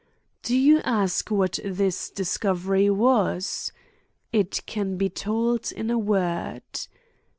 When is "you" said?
0.57-0.79